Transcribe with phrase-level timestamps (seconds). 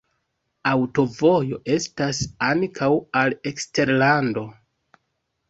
[0.69, 2.89] Aŭtovojo estas ankaŭ
[3.23, 4.47] al eksterlando.